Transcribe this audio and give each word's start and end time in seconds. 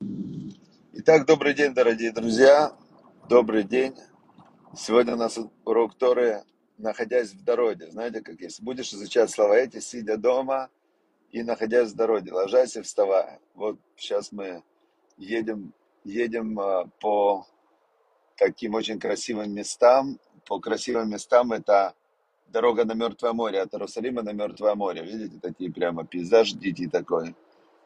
Итак, 0.00 1.26
добрый 1.26 1.54
день, 1.54 1.74
дорогие 1.74 2.12
друзья. 2.12 2.72
Добрый 3.28 3.64
день. 3.64 3.96
Сегодня 4.76 5.14
у 5.14 5.16
нас 5.16 5.40
урок 5.64 5.96
Торы, 5.96 6.44
находясь 6.76 7.32
в 7.32 7.42
дороге. 7.42 7.90
Знаете, 7.90 8.20
как 8.20 8.40
если 8.40 8.62
будешь 8.62 8.92
изучать 8.92 9.28
слова 9.28 9.56
эти, 9.56 9.80
сидя 9.80 10.16
дома 10.16 10.70
и 11.32 11.42
находясь 11.42 11.90
в 11.90 11.96
дороге, 11.96 12.32
ложась 12.32 12.76
и 12.76 12.82
вставая. 12.82 13.40
Вот 13.54 13.80
сейчас 13.96 14.30
мы 14.30 14.62
едем, 15.16 15.72
едем 16.04 16.60
а, 16.60 16.86
по 17.00 17.44
таким 18.36 18.74
очень 18.74 19.00
красивым 19.00 19.52
местам. 19.52 20.20
По 20.46 20.60
красивым 20.60 21.10
местам 21.10 21.50
это 21.50 21.94
дорога 22.46 22.84
на 22.84 22.92
Мертвое 22.92 23.32
море, 23.32 23.60
от 23.62 23.74
Иерусалима 23.74 24.22
на 24.22 24.32
Мертвое 24.32 24.76
море. 24.76 25.02
Видите, 25.02 25.40
такие 25.42 25.72
прямо 25.72 26.06
пейзаж 26.06 26.52
дикий 26.52 26.86
такой. 26.86 27.34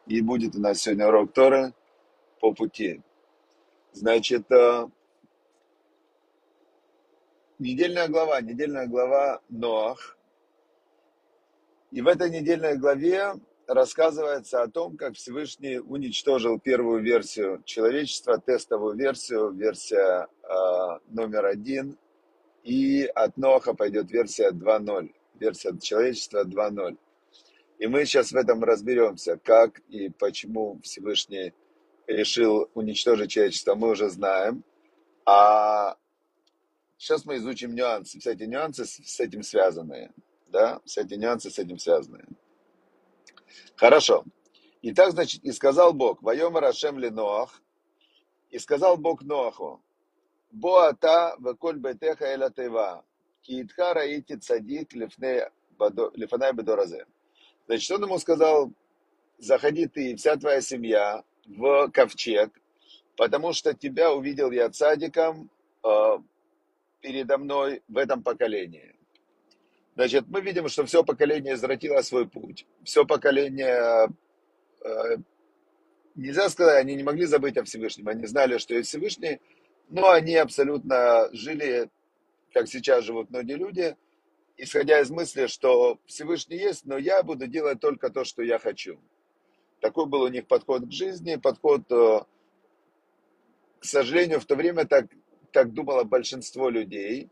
И 0.05 0.21
будет 0.21 0.55
у 0.55 0.59
нас 0.59 0.79
сегодня 0.79 1.07
урок 1.07 1.33
Торы 1.33 1.73
по 2.43 2.53
пути. 2.53 3.01
Значит, 3.93 4.51
а, 4.51 4.91
Недельная 7.57 8.09
глава, 8.09 8.41
недельная 8.41 8.87
глава 8.87 9.39
Ноах. 9.47 10.17
И 11.91 12.01
в 12.01 12.07
этой 12.07 12.29
недельной 12.29 12.77
главе 12.77 13.35
рассказывается 13.67 14.63
о 14.63 14.67
том, 14.67 14.97
как 14.97 15.13
Всевышний 15.13 15.77
уничтожил 15.77 16.59
первую 16.59 17.01
версию 17.01 17.61
человечества, 17.63 18.37
тестовую 18.37 18.97
версию, 18.97 19.51
версия 19.51 20.27
э, 20.27 20.99
номер 21.07 21.45
один. 21.45 21.97
И 22.63 23.05
от 23.05 23.37
Ноаха 23.37 23.73
пойдет 23.73 24.11
версия 24.11 24.51
2.0, 24.51 25.13
версия 25.39 25.77
человечества 25.77 26.43
2.0. 26.43 26.97
И 27.79 27.87
мы 27.87 28.03
сейчас 28.03 28.33
в 28.33 28.35
этом 28.35 28.61
разберемся, 28.63 29.39
как 29.41 29.79
и 29.87 30.09
почему 30.09 30.81
Всевышний 30.83 31.53
решил 32.07 32.69
уничтожить 32.73 33.31
человечество, 33.31 33.75
мы 33.75 33.89
уже 33.89 34.09
знаем. 34.09 34.63
А 35.25 35.97
Сейчас 37.03 37.25
мы 37.25 37.35
изучим 37.35 37.75
нюансы, 37.75 38.17
все 38.17 38.31
эти 38.31 38.43
нюансы 38.43 38.85
с, 38.85 39.19
этим 39.19 39.43
связанные. 39.43 40.13
Да, 40.47 40.79
все 40.85 41.01
эти 41.01 41.15
нюансы 41.15 41.49
с 41.49 41.59
этим 41.59 41.77
связанные. 41.77 42.25
Хорошо. 43.75 44.23
Итак, 44.83 45.11
значит, 45.11 45.43
и 45.43 45.51
сказал 45.51 45.91
Бог, 45.91 46.21
воем 46.21 46.55
Рашем 46.55 46.97
ли 46.97 47.09
Ноах, 47.09 47.61
и 48.51 48.57
сказал 48.57 48.95
Бог 48.95 49.21
Ноаху, 49.21 49.83
Боата 50.49 51.35
веколь 51.39 51.77
бетеха 51.77 52.25
эля 52.25 52.49
тева, 52.49 53.03
ки 53.41 53.61
итха 53.61 53.93
раити 53.93 54.37
цадик 54.37 54.93
лифанай 54.93 56.53
бедоразе. 56.53 57.05
Значит, 57.65 57.91
он 57.91 58.03
ему 58.03 58.17
сказал, 58.17 58.71
заходи 59.39 59.87
ты 59.87 60.11
и 60.11 60.15
вся 60.15 60.37
твоя 60.37 60.61
семья 60.61 61.25
в 61.45 61.89
ковчег, 61.89 62.51
потому 63.15 63.53
что 63.53 63.73
тебя 63.73 64.13
увидел 64.13 64.51
я 64.51 64.69
цадиком 64.69 65.49
э, 65.83 66.17
передо 67.01 67.37
мной 67.37 67.81
в 67.87 67.97
этом 67.97 68.23
поколении. 68.23 68.95
Значит, 69.95 70.25
мы 70.27 70.41
видим, 70.41 70.67
что 70.69 70.85
все 70.85 71.03
поколение 71.03 71.53
извратило 71.53 72.01
свой 72.01 72.27
путь. 72.27 72.65
Все 72.83 73.05
поколение, 73.05 74.07
э, 74.83 75.17
нельзя 76.15 76.49
сказать, 76.49 76.81
они 76.81 76.95
не 76.95 77.03
могли 77.03 77.25
забыть 77.25 77.57
о 77.57 77.63
Всевышнем. 77.63 78.07
Они 78.07 78.25
знали, 78.25 78.57
что 78.57 78.73
есть 78.73 78.89
Всевышний, 78.89 79.39
но 79.89 80.09
они 80.09 80.35
абсолютно 80.35 81.29
жили, 81.31 81.89
как 82.53 82.67
сейчас 82.67 83.03
живут 83.03 83.29
многие 83.29 83.55
люди, 83.55 83.95
исходя 84.57 84.99
из 84.99 85.11
мысли, 85.11 85.45
что 85.45 85.99
Всевышний 86.05 86.57
есть, 86.57 86.85
но 86.85 86.97
я 86.97 87.21
буду 87.21 87.45
делать 87.45 87.79
только 87.79 88.09
то, 88.09 88.23
что 88.23 88.41
я 88.41 88.57
хочу. 88.57 88.99
Такой 89.83 90.05
был 90.05 90.21
у 90.21 90.29
них 90.29 90.47
подход 90.47 90.87
к 90.87 90.91
жизни, 90.93 91.35
подход, 91.35 91.81
э, 91.91 92.21
к 93.79 93.83
сожалению, 93.83 94.39
в 94.39 94.45
то 94.45 94.55
время 94.55 94.85
так 94.85 95.07
так 95.51 95.73
думало 95.73 96.05
большинство 96.05 96.69
людей. 96.69 97.29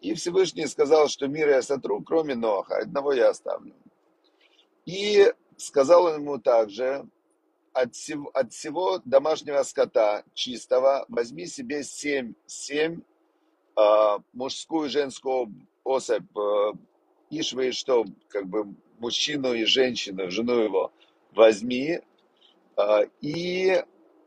И 0.00 0.12
Всевышний 0.14 0.66
сказал, 0.66 1.06
что 1.06 1.28
мир 1.28 1.48
я 1.48 1.62
сотру, 1.62 2.02
кроме 2.02 2.34
Ноха, 2.34 2.78
одного 2.78 3.12
я 3.12 3.28
оставлю. 3.28 3.72
И 4.84 5.32
сказал 5.56 6.06
он 6.06 6.22
ему 6.22 6.38
также, 6.38 7.06
от 7.72 7.94
всего, 7.94 8.30
от 8.34 8.52
всего 8.52 9.00
домашнего 9.04 9.62
скота 9.62 10.24
чистого 10.34 11.04
возьми 11.08 11.46
себе 11.46 11.84
семь, 11.84 12.34
семь 12.46 13.02
э, 13.76 14.18
мужскую 14.32 14.88
и 14.88 14.90
женскую 14.90 15.54
особь, 15.84 16.36
э, 16.36 16.72
Ишвы 17.30 17.68
и 17.68 17.70
что, 17.70 18.04
как 18.28 18.48
бы 18.48 18.74
мужчину 18.98 19.54
и 19.54 19.64
женщину, 19.66 20.32
жену 20.32 20.54
его 20.54 20.92
возьми, 21.34 22.00
э, 22.76 23.06
и 23.20 23.82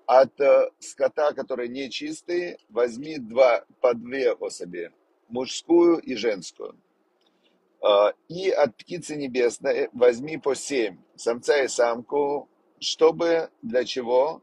от 0.06 0.40
э, 0.40 0.70
скота, 0.80 1.34
который 1.34 1.68
нечистый, 1.68 2.58
возьми 2.70 3.18
два, 3.18 3.66
по 3.82 3.94
две 3.94 4.34
особи, 4.34 4.92
мужскую 5.30 6.00
и 6.00 6.16
женскую. 6.16 6.76
Э, 7.82 8.14
и 8.28 8.50
от 8.50 8.76
птицы 8.76 9.16
небесной 9.16 9.90
возьми 9.94 10.38
по 10.38 10.56
семь, 10.56 10.98
самца 11.16 11.64
и 11.64 11.68
самку, 11.68 12.50
чтобы 12.80 13.50
для 13.62 13.84
чего? 13.84 14.42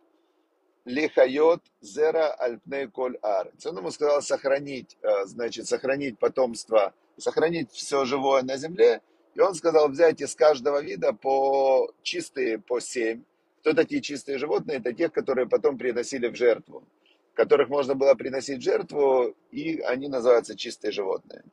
Лихайот 0.84 1.62
зера 1.80 2.32
альпней 2.32 2.88
коль 2.88 3.16
ар. 3.22 3.52
Он 3.64 3.78
ему 3.78 3.90
сказал 3.92 4.20
сохранить, 4.20 4.96
э, 5.02 5.26
значит, 5.26 5.68
сохранить 5.68 6.18
потомство, 6.18 6.92
сохранить 7.16 7.70
все 7.70 8.04
живое 8.04 8.42
на 8.42 8.56
земле. 8.56 9.00
И 9.34 9.40
он 9.40 9.54
сказал 9.54 9.88
взять 9.88 10.20
из 10.20 10.34
каждого 10.34 10.82
вида 10.82 11.12
по 11.12 11.90
чистые 12.02 12.58
по 12.58 12.80
семь, 12.80 13.24
кто 13.62 13.74
такие 13.74 14.02
чистые 14.02 14.38
животные? 14.38 14.78
Это 14.78 14.92
тех, 14.92 15.12
которые 15.12 15.48
потом 15.48 15.78
приносили 15.78 16.26
в 16.26 16.34
жертву, 16.34 16.82
которых 17.34 17.68
можно 17.68 17.94
было 17.94 18.14
приносить 18.14 18.58
в 18.58 18.62
жертву, 18.62 19.36
и 19.52 19.78
они 19.78 20.08
называются 20.08 20.56
чистые 20.56 20.90
животные. 20.90 21.44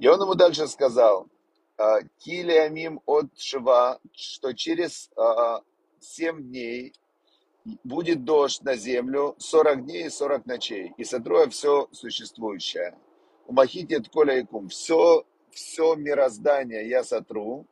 И 0.00 0.08
он 0.08 0.20
ему 0.20 0.34
дальше 0.34 0.66
сказал, 0.66 1.28
«А, 1.76 2.00
Килиамим 2.18 3.00
от 3.06 3.26
Шива, 3.38 4.00
что 4.12 4.52
через 4.52 5.10
а, 5.16 5.62
семь 6.00 6.42
дней 6.42 6.92
будет 7.84 8.24
дождь 8.24 8.62
на 8.62 8.74
землю 8.74 9.36
40 9.38 9.84
дней 9.84 10.06
и 10.06 10.10
40 10.10 10.44
ночей, 10.46 10.92
и 10.96 11.04
сотру 11.04 11.48
все 11.50 11.88
существующее. 11.92 12.98
Умахитит 13.46 14.08
коля 14.08 14.40
икум. 14.40 14.68
Все, 14.68 15.24
все 15.50 15.94
мироздание 15.94 16.88
я 16.88 17.04
сотру. 17.04 17.66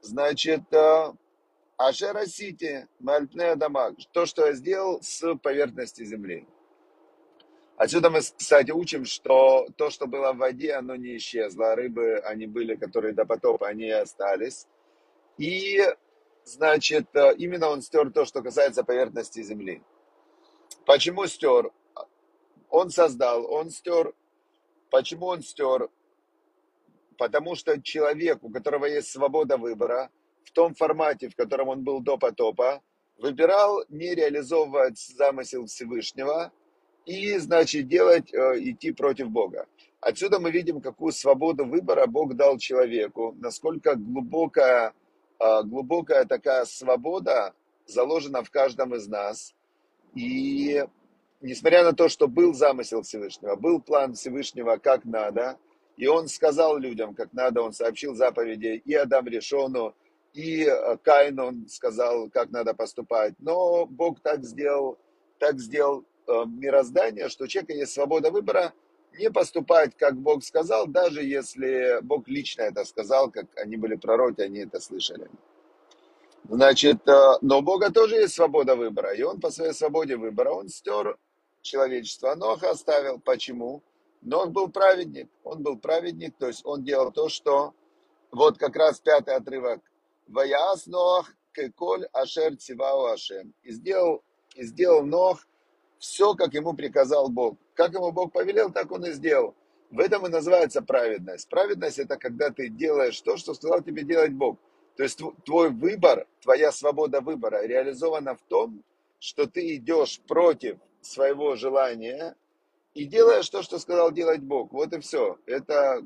Значит, 0.00 0.72
а, 0.72 1.14
Ашера 1.76 2.26
Сити, 2.26 2.88
Мальпне 2.98 3.54
Дамаг, 3.56 3.94
то, 4.12 4.26
что 4.26 4.46
я 4.46 4.52
сделал 4.52 5.00
с 5.02 5.34
поверхности 5.36 6.04
земли. 6.04 6.46
Отсюда 7.76 8.10
мы, 8.10 8.20
кстати, 8.20 8.70
учим, 8.70 9.06
что 9.06 9.66
то, 9.76 9.88
что 9.88 10.06
было 10.06 10.32
в 10.34 10.36
воде, 10.36 10.74
оно 10.74 10.96
не 10.96 11.16
исчезло. 11.16 11.74
Рыбы, 11.74 12.18
они 12.18 12.46
были, 12.46 12.74
которые 12.74 13.14
до 13.14 13.24
потопа, 13.24 13.68
они 13.68 13.86
и 13.86 13.90
остались. 13.90 14.66
И, 15.38 15.80
значит, 16.44 17.06
именно 17.38 17.68
он 17.70 17.80
стер 17.80 18.10
то, 18.12 18.26
что 18.26 18.42
касается 18.42 18.84
поверхности 18.84 19.42
земли. 19.42 19.82
Почему 20.84 21.26
стер? 21.26 21.72
Он 22.68 22.90
создал, 22.90 23.50
он 23.50 23.70
стер. 23.70 24.12
Почему 24.90 25.26
он 25.26 25.40
стер? 25.42 25.88
Потому 27.20 27.54
что 27.54 27.78
человек, 27.82 28.38
у 28.42 28.48
которого 28.48 28.86
есть 28.86 29.10
свобода 29.10 29.58
выбора, 29.58 30.08
в 30.42 30.52
том 30.52 30.74
формате, 30.74 31.28
в 31.28 31.36
котором 31.36 31.68
он 31.68 31.84
был 31.84 32.00
до 32.00 32.16
потопа, 32.16 32.80
выбирал 33.18 33.84
не 33.90 34.14
реализовывать 34.14 34.98
замысел 34.98 35.66
Всевышнего 35.66 36.50
и, 37.04 37.36
значит, 37.36 37.88
делать, 37.88 38.32
э, 38.32 38.58
идти 38.60 38.92
против 38.92 39.28
Бога. 39.28 39.66
Отсюда 40.00 40.40
мы 40.40 40.50
видим, 40.50 40.80
какую 40.80 41.12
свободу 41.12 41.66
выбора 41.66 42.06
Бог 42.06 42.34
дал 42.36 42.56
человеку, 42.56 43.36
насколько 43.38 43.96
глубокая, 43.96 44.94
э, 45.38 45.62
глубокая 45.64 46.24
такая 46.24 46.64
свобода 46.64 47.52
заложена 47.84 48.42
в 48.42 48.50
каждом 48.50 48.94
из 48.94 49.06
нас. 49.08 49.54
И 50.14 50.86
несмотря 51.42 51.84
на 51.84 51.92
то, 51.92 52.08
что 52.08 52.28
был 52.28 52.54
замысел 52.54 53.02
Всевышнего, 53.02 53.56
был 53.56 53.82
план 53.82 54.14
Всевышнего 54.14 54.78
как 54.78 55.04
надо, 55.04 55.58
и 56.00 56.06
он 56.06 56.28
сказал 56.28 56.78
людям, 56.78 57.14
как 57.14 57.34
надо, 57.34 57.60
он 57.60 57.74
сообщил 57.74 58.14
заповеди 58.14 58.82
и 58.86 58.94
Адам 58.94 59.26
Решону, 59.26 59.94
и 60.32 60.64
э, 60.64 60.96
Каин, 61.02 61.38
он 61.38 61.68
сказал, 61.68 62.30
как 62.30 62.50
надо 62.50 62.72
поступать. 62.72 63.34
Но 63.38 63.84
Бог 63.84 64.18
так 64.20 64.42
сделал, 64.42 64.96
так 65.38 65.60
сделал 65.60 66.06
э, 66.26 66.32
мироздание, 66.46 67.28
что 67.28 67.44
у 67.44 67.46
человека 67.48 67.74
есть 67.74 67.92
свобода 67.92 68.30
выбора 68.30 68.72
не 69.18 69.30
поступать, 69.30 69.94
как 69.94 70.16
Бог 70.16 70.42
сказал, 70.42 70.86
даже 70.86 71.22
если 71.22 72.00
Бог 72.00 72.28
лично 72.28 72.62
это 72.62 72.86
сказал, 72.86 73.30
как 73.30 73.44
они 73.56 73.76
были 73.76 73.96
пророки, 73.96 74.40
они 74.40 74.60
это 74.60 74.80
слышали. 74.80 75.28
Значит, 76.48 77.06
э, 77.06 77.32
но 77.42 77.58
у 77.58 77.62
Бога 77.62 77.92
тоже 77.92 78.16
есть 78.16 78.32
свобода 78.32 78.74
выбора, 78.74 79.12
и 79.12 79.22
он 79.22 79.38
по 79.38 79.50
своей 79.50 79.74
свободе 79.74 80.16
выбора, 80.16 80.52
он 80.52 80.70
стер 80.70 81.18
человечество. 81.60 82.34
Нох 82.36 82.64
оставил. 82.64 83.20
Почему? 83.20 83.82
Нох 84.22 84.48
был 84.50 84.68
праведник. 84.70 85.28
Он 85.44 85.62
был 85.62 85.78
праведник, 85.78 86.36
то 86.38 86.46
есть 86.46 86.64
он 86.64 86.84
делал 86.84 87.12
то, 87.12 87.28
что... 87.28 87.74
Вот 88.32 88.58
как 88.58 88.76
раз 88.76 89.00
пятый 89.00 89.34
отрывок 89.34 89.80
Ваяс 90.28 90.86
Ноах 90.86 91.34
кеколь 91.52 92.06
ашер 92.12 92.56
цивау 92.56 93.06
ашем. 93.06 93.52
И 93.64 93.72
сделал 93.72 94.22
и 94.54 94.64
сделал 94.64 95.04
Нох 95.04 95.46
все, 95.98 96.34
как 96.34 96.54
ему 96.54 96.74
приказал 96.74 97.28
Бог. 97.28 97.56
Как 97.74 97.92
ему 97.92 98.12
Бог 98.12 98.32
повелел, 98.32 98.70
так 98.72 98.90
он 98.92 99.04
и 99.04 99.12
сделал. 99.12 99.54
В 99.90 99.98
этом 99.98 100.26
и 100.26 100.30
называется 100.30 100.82
праведность. 100.82 101.48
Праведность– 101.48 101.98
это 101.98 102.16
когда 102.16 102.50
ты 102.50 102.68
делаешь 102.68 103.20
то, 103.20 103.36
что 103.36 103.54
сказал 103.54 103.82
тебе 103.82 104.04
делать 104.04 104.32
Бог. 104.32 104.58
То 104.96 105.02
есть 105.02 105.20
твой 105.44 105.70
выбор, 105.70 106.26
твоя 106.40 106.72
свобода 106.72 107.20
выбора 107.20 107.66
реализована 107.66 108.34
в 108.36 108.42
том, 108.42 108.84
что 109.18 109.46
ты 109.46 109.74
идешь 109.76 110.20
против 110.26 110.78
своего 111.00 111.56
желания 111.56 112.36
и 112.94 113.04
делаешь 113.04 113.48
то, 113.48 113.62
что 113.62 113.78
сказал 113.78 114.12
делать 114.12 114.40
Бог. 114.40 114.72
Вот 114.72 114.92
и 114.92 115.00
все. 115.00 115.38
Это 115.46 116.02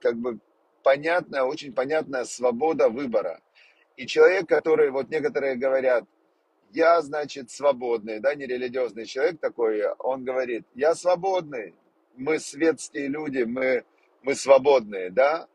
как 0.00 0.16
бы 0.16 0.38
понятная, 0.82 1.42
очень 1.42 1.72
понятная 1.72 2.24
свобода 2.24 2.88
выбора. 2.88 3.40
И 3.96 4.06
человек, 4.06 4.48
который, 4.48 4.90
вот 4.90 5.10
некоторые 5.10 5.56
говорят, 5.56 6.04
я, 6.72 7.00
значит, 7.00 7.50
свободный, 7.50 8.20
да, 8.20 8.34
нерелигиозный 8.34 9.06
человек 9.06 9.40
такой, 9.40 9.82
он 9.98 10.24
говорит, 10.24 10.66
я 10.74 10.94
свободный, 10.94 11.74
мы 12.14 12.38
светские 12.38 13.08
люди, 13.08 13.42
мы, 13.42 13.84
мы 14.22 14.34
свободные, 14.34 15.10
да, 15.10 15.48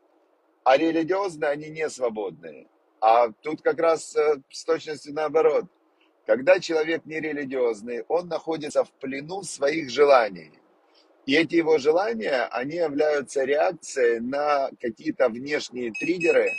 а 0.64 0.76
религиозные, 0.76 1.50
они 1.50 1.68
не 1.68 1.88
свободные. 1.88 2.66
А 3.00 3.30
тут 3.42 3.62
как 3.62 3.78
раз 3.78 4.16
э, 4.16 4.40
с 4.50 4.64
точностью 4.64 5.14
наоборот. 5.14 5.66
Когда 6.26 6.58
человек 6.58 7.04
нерелигиозный, 7.04 8.02
он 8.08 8.28
находится 8.28 8.82
в 8.82 8.90
плену 8.92 9.42
своих 9.42 9.90
желаний. 9.90 10.52
И 11.26 11.34
эти 11.34 11.56
его 11.56 11.78
желания, 11.78 12.44
они 12.50 12.76
являются 12.76 13.44
реакцией 13.44 14.20
на 14.20 14.70
какие-то 14.80 15.28
внешние 15.28 15.90
триггеры, 15.92 16.50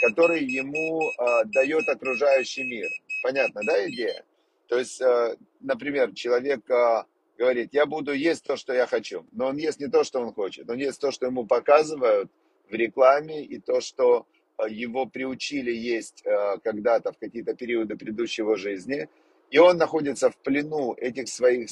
которые 0.00 0.46
ему 0.46 1.02
э, 1.02 1.44
дает 1.46 1.88
окружающий 1.88 2.64
мир. 2.64 2.86
Понятно, 3.24 3.60
да, 3.66 3.88
идея? 3.88 4.24
То 4.68 4.78
есть, 4.78 5.00
э, 5.00 5.36
например, 5.60 6.14
человек 6.14 6.68
э, 6.70 7.04
говорит, 7.36 7.70
я 7.72 7.84
буду 7.84 8.12
есть 8.12 8.44
то, 8.44 8.56
что 8.56 8.72
я 8.72 8.86
хочу, 8.86 9.26
но 9.32 9.48
он 9.48 9.56
ест 9.56 9.80
не 9.80 9.88
то, 9.88 10.04
что 10.04 10.20
он 10.20 10.32
хочет, 10.32 10.70
он 10.70 10.78
ест 10.78 11.00
то, 11.00 11.10
что 11.10 11.26
ему 11.26 11.44
показывают 11.44 12.30
в 12.70 12.74
рекламе, 12.74 13.44
и 13.44 13.58
то, 13.58 13.80
что 13.80 14.26
его 14.68 15.06
приучили 15.06 15.72
есть 15.72 16.22
э, 16.24 16.58
когда-то 16.62 17.12
в 17.12 17.18
какие-то 17.18 17.54
периоды 17.54 17.96
предыдущего 17.96 18.56
жизни, 18.56 19.08
и 19.50 19.58
он 19.58 19.76
находится 19.76 20.30
в 20.30 20.36
плену 20.36 20.94
этих 20.94 21.28
своих... 21.28 21.70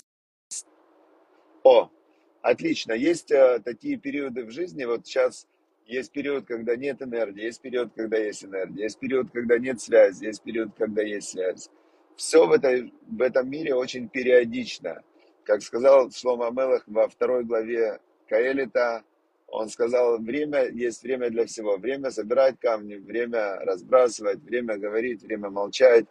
О, 1.63 1.91
отлично, 2.43 2.93
есть 2.93 3.31
э, 3.31 3.61
такие 3.65 3.97
периоды 3.97 4.45
в 4.45 4.51
жизни, 4.51 4.85
вот 4.85 5.07
сейчас 5.07 5.47
есть 5.87 6.13
период, 6.13 6.47
когда 6.47 6.77
нет 6.77 7.03
энергии, 7.03 7.45
есть 7.45 7.61
период, 7.61 7.93
когда 7.95 8.17
есть 8.17 8.45
энергия, 8.45 8.85
есть 8.85 8.99
период, 8.99 9.31
когда 9.33 9.59
нет 9.59 9.81
связи, 9.81 10.25
есть 10.25 10.43
период, 10.43 10.71
когда 10.79 11.03
есть 11.03 11.31
связь. 11.31 11.69
Все 12.17 12.47
в, 12.47 12.53
этой, 12.53 12.93
в 13.09 13.23
этом 13.23 13.51
мире 13.51 13.75
очень 13.75 14.09
периодично. 14.09 15.03
Как 15.43 15.63
сказал 15.63 16.11
Шлома 16.11 16.51
Мелах 16.51 16.85
во 16.87 17.09
второй 17.09 17.45
главе 17.45 17.99
Каэлита, 18.29 19.03
он 19.49 19.69
сказал, 19.69 20.19
время 20.19 20.69
есть 20.69 21.03
время 21.03 21.31
для 21.31 21.47
всего. 21.47 21.77
Время 21.77 22.11
собирать 22.11 22.61
камни, 22.61 22.95
время 22.95 23.57
разбрасывать, 23.61 24.39
время 24.43 24.79
говорить, 24.79 25.23
время 25.23 25.51
молчать, 25.51 26.05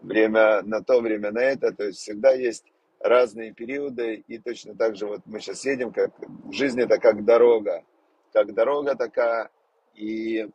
время 0.00 0.62
на 0.62 0.82
то, 0.82 1.00
время 1.00 1.30
на 1.30 1.40
это. 1.40 1.72
То 1.72 1.84
есть 1.84 1.98
всегда 1.98 2.32
есть 2.32 2.64
разные 3.08 3.52
периоды. 3.52 4.24
И 4.26 4.38
точно 4.38 4.74
так 4.74 4.96
же 4.96 5.06
вот 5.06 5.20
мы 5.26 5.40
сейчас 5.40 5.64
едем, 5.64 5.92
как 5.92 6.12
жизнь 6.50 6.80
это 6.80 6.98
как 6.98 7.24
дорога 7.24 7.84
как 8.36 8.52
дорога 8.52 8.94
такая, 8.94 9.50
и 9.94 10.46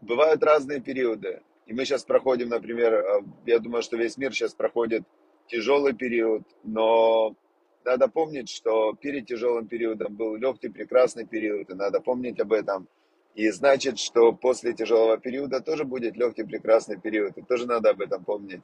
бывают 0.00 0.42
разные 0.42 0.80
периоды. 0.80 1.40
И 1.66 1.72
мы 1.72 1.84
сейчас 1.84 2.04
проходим, 2.04 2.48
например, 2.48 2.94
э, 2.94 3.22
я 3.46 3.60
думаю, 3.60 3.82
что 3.82 3.96
весь 3.96 4.16
мир 4.16 4.32
сейчас 4.32 4.52
проходит 4.52 5.04
тяжелый 5.46 5.94
период, 5.94 6.42
но 6.64 7.36
надо 7.84 8.08
помнить, 8.08 8.48
что 8.50 8.92
перед 8.94 9.26
тяжелым 9.26 9.68
периодом 9.68 10.16
был 10.16 10.34
легкий, 10.34 10.68
прекрасный 10.68 11.26
период, 11.26 11.70
и 11.70 11.74
надо 11.74 12.00
помнить 12.00 12.40
об 12.40 12.52
этом. 12.52 12.88
И 13.36 13.48
значит, 13.50 14.00
что 14.00 14.32
после 14.32 14.72
тяжелого 14.72 15.18
периода 15.18 15.60
тоже 15.60 15.84
будет 15.84 16.16
легкий, 16.16 16.42
прекрасный 16.42 16.98
период, 16.98 17.38
и 17.38 17.42
тоже 17.42 17.66
надо 17.66 17.90
об 17.90 18.00
этом 18.00 18.24
помнить. 18.24 18.62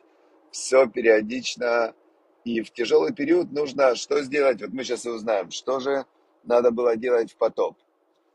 Все 0.51 0.89
периодично, 0.89 1.95
и 2.45 2.61
в 2.63 2.73
тяжелый 2.73 3.13
период 3.13 3.53
нужно 3.53 3.95
что 3.95 4.23
сделать? 4.23 4.61
Вот 4.61 4.71
мы 4.73 4.85
сейчас 4.85 5.07
и 5.07 5.11
узнаем, 5.11 5.51
что 5.51 5.81
же 5.81 6.07
надо 6.45 6.71
было 6.71 6.97
делать 6.97 7.33
в 7.33 7.37
потоп. 7.37 7.77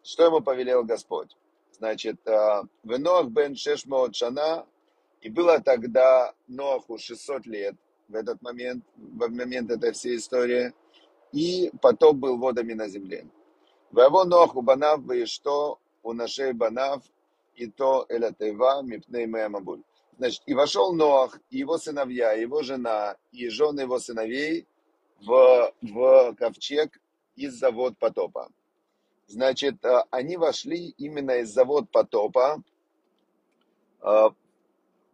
Что 0.03 0.25
ему 0.25 0.41
повелел 0.41 0.83
Господь? 0.83 1.35
Значит, 1.71 2.15
э, 2.25 2.63
в 2.83 2.99
Ноах 2.99 3.27
бен 3.27 3.55
Шешмот 3.55 4.15
Шана, 4.15 4.65
и 5.21 5.29
было 5.29 5.59
тогда 5.59 6.33
Ноаху 6.47 6.97
600 6.97 7.45
лет 7.45 7.75
в 8.07 8.15
этот 8.15 8.41
момент, 8.41 8.83
в 8.95 9.29
момент 9.29 9.69
этой 9.69 9.91
всей 9.91 10.17
истории, 10.17 10.73
и 11.33 11.71
потоп 11.81 12.15
был 12.15 12.37
водами 12.37 12.73
на 12.73 12.87
земле. 12.87 13.27
Воево 13.91 14.23
Ноаху 14.23 14.61
банав 14.61 15.01
что 15.25 15.79
у 16.03 16.13
нашей 16.13 16.53
банав, 16.53 17.03
и 17.55 17.67
то 17.67 18.05
элятева 18.09 18.81
мипней 18.83 19.25
мамабуль. 19.25 19.81
Значит, 20.17 20.41
и 20.47 20.53
вошел 20.55 20.93
Ноах, 20.93 21.39
и 21.51 21.59
его 21.59 21.77
сыновья, 21.77 22.33
и 22.33 22.41
его 22.41 22.63
жена, 22.63 23.17
и 23.31 23.49
жены 23.49 23.81
его 23.81 23.99
сыновей 23.99 24.67
в, 25.21 25.73
в 25.81 26.35
ковчег 26.35 26.99
из-за 27.35 27.69
вод 27.71 27.97
потопа. 27.99 28.49
Значит, 29.27 29.83
э, 29.85 30.03
они 30.09 30.37
вошли 30.37 30.95
именно 30.97 31.37
из-за 31.41 31.65
вод 31.65 31.91
потопа. 31.91 32.63
Э, 34.01 34.29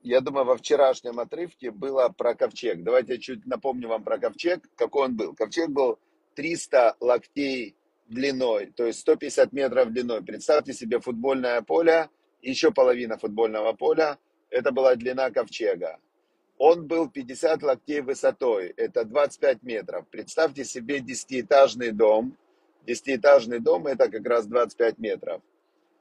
я 0.03 0.21
думаю, 0.21 0.45
во 0.45 0.55
вчерашнем 0.55 1.19
отрывке 1.19 1.71
было 1.71 2.07
про 2.09 2.33
ковчег. 2.33 2.83
Давайте 2.83 3.13
я 3.13 3.19
чуть 3.19 3.45
напомню 3.45 3.89
вам 3.89 4.03
про 4.03 4.17
ковчег, 4.19 4.69
какой 4.75 5.07
он 5.07 5.17
был. 5.17 5.35
Ковчег 5.35 5.69
был 5.69 5.99
300 6.35 6.95
локтей 7.01 7.75
длиной, 8.07 8.67
то 8.67 8.85
есть 8.85 8.99
150 8.99 9.51
метров 9.51 9.91
длиной. 9.91 10.23
Представьте 10.23 10.73
себе 10.73 10.99
футбольное 10.99 11.61
поле, 11.61 12.09
еще 12.41 12.71
половина 12.71 13.17
футбольного 13.17 13.73
поля. 13.73 14.17
Это 14.53 14.71
была 14.71 14.95
длина 14.95 15.31
ковчега. 15.31 15.97
Он 16.59 16.85
был 16.85 17.09
50 17.09 17.63
локтей 17.63 18.01
высотой, 18.01 18.71
это 18.77 19.03
25 19.03 19.63
метров. 19.63 20.07
Представьте 20.11 20.63
себе 20.63 20.99
десятиэтажный 20.99 21.91
дом. 21.91 22.37
Десятиэтажный 22.85 23.59
дом 23.59 23.87
это 23.87 24.11
как 24.11 24.23
раз 24.27 24.45
25 24.45 24.99
метров. 24.99 25.41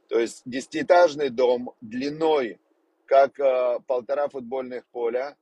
То 0.09 0.19
есть 0.19 0.43
десятиэтажный 0.45 1.31
дом 1.31 1.73
длиной 1.81 2.61
как 3.07 3.41
э, 3.41 3.79
полтора 3.87 4.29
футбольных 4.29 4.85
поля 4.93 5.35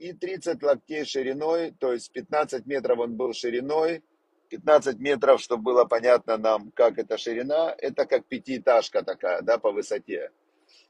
и 0.00 0.12
30 0.12 0.60
локтей 0.60 1.04
шириной, 1.04 1.72
то 1.78 1.92
есть 1.92 2.10
15 2.10 2.66
метров 2.66 2.98
он 2.98 3.14
был 3.16 3.32
шириной, 3.32 4.02
15 4.48 4.98
метров, 4.98 5.40
чтобы 5.40 5.62
было 5.62 5.84
понятно 5.84 6.36
нам, 6.36 6.72
как 6.72 6.98
это 6.98 7.16
ширина, 7.16 7.72
это 7.78 8.06
как 8.06 8.26
пятиэтажка 8.26 9.04
такая, 9.04 9.42
да, 9.42 9.56
по 9.56 9.70
высоте. 9.70 10.32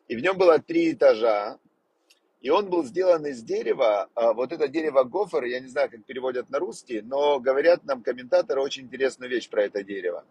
И 0.09 0.17
в 0.17 0.23
нем 0.23 0.39
было 0.39 0.59
три 0.59 0.93
этажа, 0.93 1.59
и 2.47 2.49
он 2.49 2.71
был 2.71 2.85
сделан 2.85 3.27
из 3.27 3.43
дерева, 3.43 4.09
а 4.15 4.33
вот 4.33 4.53
это 4.53 4.69
дерево 4.69 5.03
гофер, 5.03 5.43
я 5.47 5.59
не 5.59 5.67
знаю, 5.67 5.91
как 5.91 6.05
переводят 6.05 6.49
на 6.49 6.61
русский, 6.61 7.01
но 7.01 7.41
говорят 7.41 7.85
нам 7.85 8.05
комментаторы 8.05 8.61
очень 8.61 8.85
интересную 8.85 9.29
вещь 9.29 9.49
про 9.49 9.65
это 9.65 9.83
дерево. 9.83 10.25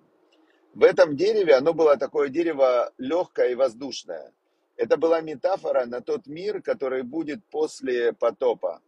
В 0.73 0.85
этом 0.85 1.17
дереве, 1.17 1.55
оно 1.55 1.73
было 1.73 1.97
такое 1.97 2.29
дерево 2.29 2.93
легкое 2.97 3.49
и 3.49 3.55
воздушное. 3.55 4.31
Это 4.77 4.95
была 4.95 5.19
метафора 5.19 5.85
на 5.87 5.99
тот 5.99 6.25
мир, 6.25 6.61
который 6.61 7.03
будет 7.03 7.43
после 7.51 8.13
потопа. 8.13 8.81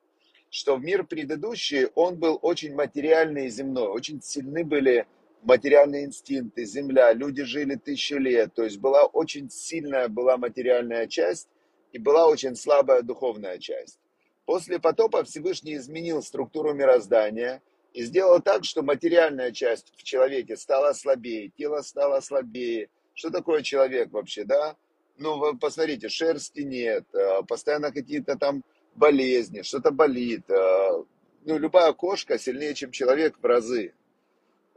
Что 0.50 0.77
в 0.77 0.81
мир 0.81 1.05
предыдущий, 1.05 1.88
он 1.96 2.15
был 2.15 2.39
очень 2.41 2.74
материальный 2.75 3.48
и 3.48 3.50
земной. 3.50 3.89
Очень 3.89 4.22
сильны 4.22 4.63
были 4.63 5.05
материальные 5.41 6.05
инстинкты, 6.05 6.63
земля, 6.63 7.12
люди 7.12 7.43
жили 7.43 7.75
тысячу 7.75 8.19
лет. 8.19 8.53
То 8.53 8.63
есть 8.63 8.77
была 8.77 9.03
очень 9.03 9.50
сильная 9.50 10.07
была 10.07 10.38
материальная 10.38 11.07
часть, 11.07 11.50
и 11.91 11.98
была 11.98 12.27
очень 12.27 12.56
слабая 12.56 13.01
духовная 13.01 13.58
часть. 13.60 14.00
После 14.46 14.79
потопа 14.79 15.24
Всевышний 15.24 15.75
изменил 15.75 16.22
структуру 16.24 16.74
мироздания 16.74 17.62
и 17.94 18.03
сделал 18.03 18.41
так, 18.41 18.63
что 18.63 18.82
материальная 18.82 19.51
часть 19.51 19.94
в 19.98 20.03
человеке 20.03 20.56
стала 20.56 20.94
слабее, 20.94 21.50
тело 21.50 21.82
стало 21.82 22.22
слабее. 22.22 22.89
Что 23.13 23.29
такое 23.29 23.62
человек 23.62 24.12
вообще, 24.12 24.44
да? 24.44 24.75
Ну, 25.17 25.58
посмотрите, 25.58 26.08
шерсти 26.08 26.62
нет, 26.62 27.03
э, 27.13 27.41
постоянно 27.48 27.91
какие-то 27.91 28.38
там 28.38 28.63
болезни, 28.96 29.63
что-то 29.63 29.91
болит. 29.91 30.50
Э, 30.50 31.03
ну, 31.44 31.58
любая 31.58 31.91
кошка 31.94 32.38
сильнее, 32.38 32.74
чем 32.75 32.91
человек 32.91 33.38
в 33.41 33.46
разы 33.46 33.94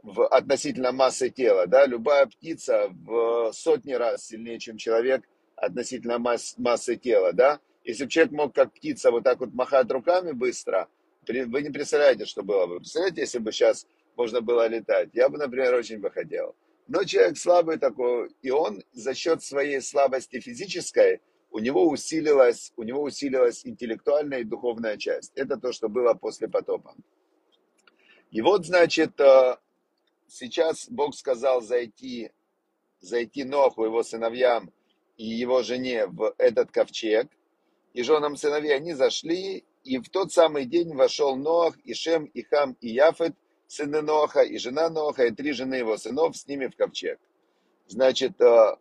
в 0.03 0.25
относительно 0.27 0.91
массы 0.91 1.29
тела, 1.29 1.67
да, 1.67 1.85
любая 1.85 2.25
птица 2.25 2.89
в 2.89 3.51
сотни 3.53 3.93
раз 3.93 4.25
сильнее, 4.25 4.57
чем 4.59 4.77
человек 4.77 5.23
относительно 5.61 6.17
масс, 6.17 6.55
массы 6.57 6.95
тела, 6.95 7.33
да? 7.33 7.59
Если 7.83 8.05
бы 8.05 8.09
человек 8.09 8.33
мог 8.33 8.55
как 8.55 8.73
птица 8.73 9.11
вот 9.11 9.23
так 9.23 9.39
вот 9.39 9.53
махать 9.53 9.89
руками 9.91 10.31
быстро, 10.31 10.87
вы 11.27 11.61
не 11.61 11.69
представляете, 11.69 12.25
что 12.25 12.43
было 12.43 12.65
бы. 12.65 12.77
Представляете, 12.77 13.21
если 13.21 13.39
бы 13.39 13.51
сейчас 13.51 13.87
можно 14.15 14.41
было 14.41 14.67
летать? 14.67 15.09
Я 15.13 15.29
бы, 15.29 15.37
например, 15.37 15.73
очень 15.75 15.99
бы 15.99 16.09
хотел. 16.09 16.55
Но 16.87 17.03
человек 17.03 17.37
слабый 17.37 17.77
такой, 17.77 18.31
и 18.41 18.49
он 18.49 18.83
за 18.91 19.13
счет 19.13 19.43
своей 19.43 19.81
слабости 19.81 20.39
физической 20.39 21.21
у 21.51 21.59
него 21.59 21.87
усилилась, 21.87 22.73
у 22.77 22.83
него 22.83 23.03
усилилась 23.03 23.65
интеллектуальная 23.65 24.39
и 24.39 24.45
духовная 24.45 24.97
часть. 24.97 25.31
Это 25.35 25.57
то, 25.57 25.71
что 25.71 25.89
было 25.89 26.13
после 26.13 26.47
потопа. 26.47 26.95
И 28.31 28.41
вот, 28.41 28.65
значит, 28.65 29.19
э, 29.19 29.57
сейчас 30.27 30.87
Бог 30.89 31.13
сказал 31.13 31.61
зайти, 31.61 32.31
зайти 33.01 33.43
Ноху, 33.43 33.83
его 33.83 34.01
сыновьям 34.01 34.71
и 35.21 35.25
его 35.25 35.61
жене 35.61 36.07
в 36.07 36.33
этот 36.39 36.71
ковчег. 36.71 37.27
И 37.93 38.01
женам 38.01 38.35
сыновей 38.37 38.75
они 38.75 38.93
зашли, 38.93 39.63
и 39.83 39.99
в 39.99 40.09
тот 40.09 40.33
самый 40.33 40.65
день 40.65 40.95
вошел 40.95 41.35
Ноах, 41.35 41.77
и 41.83 41.93
Шем, 41.93 42.25
и 42.25 42.41
Хам, 42.41 42.75
и 42.81 42.89
Яфет, 42.89 43.35
сыны 43.67 44.01
Ноха, 44.01 44.41
и 44.41 44.57
жена 44.57 44.89
Ноха, 44.89 45.25
и 45.25 45.31
три 45.31 45.51
жены 45.51 45.75
его 45.75 45.97
сынов 45.97 46.35
с 46.35 46.47
ними 46.47 46.65
в 46.65 46.75
ковчег. 46.75 47.19
Значит, 47.85 48.41
э, 48.41 48.77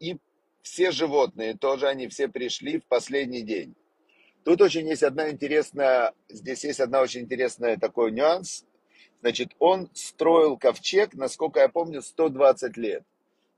и 0.00 0.18
все 0.60 0.90
животные 0.90 1.56
тоже, 1.56 1.88
они 1.88 2.08
все 2.08 2.28
пришли 2.28 2.78
в 2.78 2.84
последний 2.84 3.42
день. 3.42 3.74
Тут 4.44 4.60
очень 4.60 4.86
есть 4.86 5.02
одна 5.02 5.30
интересная, 5.30 6.12
здесь 6.28 6.62
есть 6.64 6.80
одна 6.80 7.00
очень 7.00 7.22
интересная 7.22 7.78
такой 7.78 8.12
нюанс. 8.12 8.66
Значит, 9.22 9.52
он 9.58 9.88
строил 9.94 10.58
ковчег, 10.58 11.14
насколько 11.14 11.60
я 11.60 11.70
помню, 11.70 12.02
120 12.02 12.76
лет. 12.76 13.04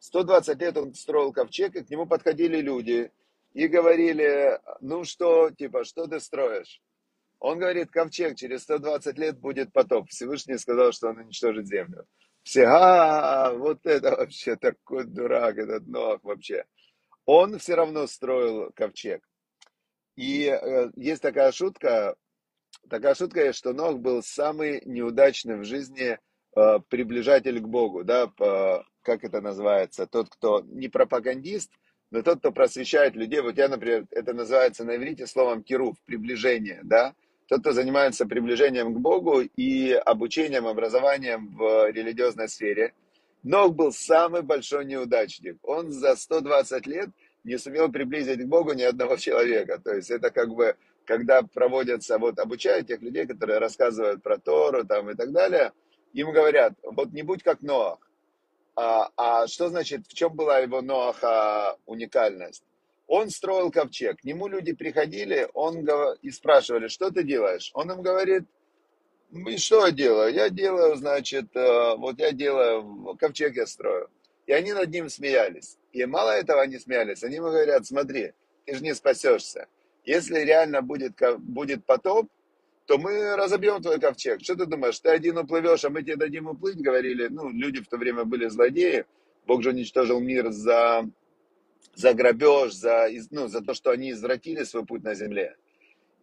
120 0.05 0.61
лет 0.61 0.77
он 0.77 0.95
строил 0.95 1.33
ковчег, 1.33 1.75
и 1.75 1.83
к 1.83 1.89
нему 1.89 2.07
подходили 2.07 2.61
люди 2.61 3.11
и 3.55 3.67
говорили, 3.69 4.61
ну 4.81 5.05
что, 5.05 5.51
типа, 5.51 5.85
что 5.85 6.07
ты 6.07 6.21
строишь? 6.21 6.83
Он 7.39 7.59
говорит, 7.59 7.91
ковчег, 7.91 8.37
через 8.37 8.65
120 8.65 9.17
лет 9.17 9.39
будет 9.39 9.73
потоп. 9.73 10.11
Всевышний 10.11 10.59
сказал, 10.59 10.93
что 10.93 11.09
он 11.09 11.19
уничтожит 11.19 11.67
землю. 11.67 12.07
Все, 12.43 12.67
а, 12.67 13.55
вот 13.55 13.87
это 13.87 14.11
вообще 14.11 14.57
такой 14.57 15.05
дурак, 15.05 15.57
этот 15.57 15.87
Ноах 15.87 16.23
вообще. 16.23 16.67
Он 17.25 17.59
все 17.59 17.75
равно 17.75 18.07
строил 18.07 18.73
ковчег. 18.75 19.27
И 20.17 20.45
э, 20.45 20.91
есть 20.97 21.23
такая 21.23 21.51
шутка, 21.51 22.15
такая 22.91 23.15
шутка 23.15 23.47
есть, 23.47 23.59
что 23.59 23.73
Нох 23.73 23.97
был 23.97 24.23
самый 24.23 24.83
неудачный 24.85 25.57
в 25.57 25.65
жизни 25.65 26.19
э, 26.55 26.79
приближатель 26.91 27.59
к 27.61 27.67
Богу, 27.67 28.05
да, 28.05 28.27
по, 28.27 28.87
как 29.05 29.23
это 29.23 29.41
называется, 29.41 30.07
тот, 30.07 30.29
кто 30.29 30.63
не 30.67 30.89
пропагандист, 30.89 31.71
но 32.11 32.23
тот, 32.23 32.39
кто 32.39 32.53
просвещает 32.53 33.15
людей. 33.15 33.41
Вот 33.41 33.57
я, 33.57 33.69
например, 33.69 34.07
это 34.11 34.33
называется 34.33 34.85
на 34.85 34.97
иврите 34.97 35.27
словом 35.27 35.63
кирув, 35.63 35.97
приближение, 36.05 36.81
да, 36.83 37.15
тот, 37.47 37.61
кто 37.61 37.73
занимается 37.73 38.27
приближением 38.27 38.95
к 38.95 38.99
Богу 38.99 39.41
и 39.41 39.93
обучением, 39.93 40.67
образованием 40.67 41.55
в 41.55 41.91
религиозной 41.91 42.49
сфере. 42.49 42.95
Ног 43.43 43.75
был 43.75 43.93
самый 43.93 44.43
большой 44.43 44.87
неудачник. 44.87 45.59
Он 45.63 45.91
за 45.91 46.17
120 46.17 46.87
лет 46.87 47.11
не 47.45 47.59
сумел 47.59 47.93
приблизить 47.93 48.41
к 48.41 48.47
Богу 48.47 48.73
ни 48.73 48.83
одного 48.83 49.17
человека. 49.17 49.79
То 49.79 49.95
есть 49.95 50.11
это 50.11 50.31
как 50.31 50.49
бы, 50.55 50.77
когда 51.05 51.43
проводятся, 51.43 52.19
вот 52.19 52.39
обучают 52.39 52.87
тех 52.87 53.03
людей, 53.03 53.27
которые 53.27 53.59
рассказывают 53.59 54.23
про 54.23 54.39
Тору 54.39 54.85
там 54.87 55.11
и 55.11 55.15
так 55.15 55.31
далее, 55.31 55.73
им 56.15 56.33
говорят, 56.33 56.73
вот 56.83 57.13
не 57.13 57.23
будь 57.23 57.43
как 57.43 57.61
Ноах. 57.61 57.99
А, 58.77 59.11
а 59.17 59.47
что 59.47 59.69
значит, 59.69 60.07
в 60.07 60.15
чем 60.15 60.35
была 60.35 60.59
его 60.59 60.83
Ноаха 60.83 61.77
уникальность? 61.87 62.65
Он 63.07 63.31
строил 63.31 63.71
ковчег. 63.71 64.21
К 64.21 64.25
нему 64.25 64.49
люди 64.49 64.73
приходили, 64.73 65.49
он 65.55 65.87
и 66.23 66.31
спрашивали, 66.31 66.89
что 66.89 67.11
ты 67.11 67.23
делаешь? 67.23 67.71
Он 67.75 67.91
им 67.93 68.03
говорит, 68.03 68.45
и 69.31 69.57
что 69.59 69.87
я 69.87 69.93
делаю? 69.93 70.33
Я 70.33 70.49
делаю, 70.49 70.97
значит, 70.97 71.55
э, 71.55 71.97
вот 71.97 72.19
я 72.19 72.33
делаю, 72.33 73.17
ковчег 73.19 73.57
я 73.57 73.67
строю. 73.67 74.09
И 74.47 74.53
они 74.53 74.73
над 74.73 74.91
ним 74.91 75.09
смеялись. 75.09 75.77
И 75.93 76.05
мало 76.07 76.31
этого 76.31 76.63
они 76.63 76.79
смеялись, 76.79 77.23
они 77.23 77.37
ему 77.37 77.49
говорят, 77.49 77.87
смотри, 77.87 78.33
ты 78.65 78.77
же 78.77 78.83
не 78.83 78.95
спасешься. 78.95 79.69
Если 80.05 80.41
реально 80.41 80.83
будет, 80.83 81.15
будет 81.39 81.85
потоп, 81.85 82.29
то 82.87 82.99
мы 82.99 83.37
разобьем 83.37 83.81
твой 83.81 83.99
ковчег. 83.99 84.43
Что 84.43 84.57
ты 84.57 84.67
думаешь, 84.67 84.99
ты 84.99 85.11
один 85.11 85.39
уплывешь, 85.39 85.85
а 85.85 85.91
мы 85.91 86.03
тебе 86.03 86.17
дадим 86.17 86.49
уплыть, 86.49 86.81
говорили. 86.81 87.29
Ну, 87.29 87.51
люди 87.51 87.81
в 87.81 87.89
то 87.89 87.97
время 87.97 88.25
были 88.25 88.49
злодеи. 88.49 89.05
Бог 89.47 89.63
же 89.63 89.71
уничтожил 89.71 90.21
мир 90.21 90.51
за 90.51 91.09
за 91.95 92.13
грабеж, 92.13 92.73
за, 92.73 93.09
ну, 93.31 93.49
за 93.49 93.61
то, 93.61 93.75
что 93.75 93.91
они 93.91 94.11
извратили 94.11 94.65
свой 94.65 94.85
путь 94.85 95.05
на 95.05 95.15
земле. 95.15 95.57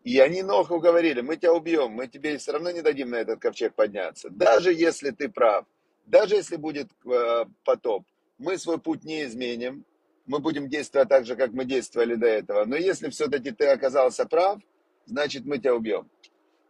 И 0.04 0.20
они 0.20 0.42
Ноху 0.42 0.80
говорили, 0.80 1.22
мы 1.22 1.38
тебя 1.38 1.54
убьем, 1.54 1.92
мы 1.92 2.08
тебе 2.08 2.38
все 2.38 2.54
равно 2.54 2.72
не 2.72 2.82
дадим 2.82 3.12
на 3.12 3.18
этот 3.18 3.40
ковчег 3.40 3.76
подняться. 3.76 4.30
Даже 4.30 4.74
если 4.74 5.12
ты 5.12 5.30
прав, 5.30 5.66
даже 6.06 6.36
если 6.36 6.56
будет 6.56 6.90
э, 7.06 7.46
потоп, 7.64 8.06
мы 8.38 8.58
свой 8.58 8.80
путь 8.80 9.04
не 9.04 9.24
изменим, 9.24 9.86
мы 10.26 10.40
будем 10.40 10.68
действовать 10.70 11.10
так 11.10 11.26
же, 11.26 11.36
как 11.36 11.52
мы 11.52 11.66
действовали 11.66 12.16
до 12.16 12.28
этого. 12.28 12.66
Но 12.66 12.76
если 12.76 13.10
все-таки 13.10 13.52
ты 13.52 13.68
оказался 13.68 14.26
прав, 14.26 14.60
значит 15.06 15.46
мы 15.46 15.60
тебя 15.60 15.76
убьем. 15.76 16.10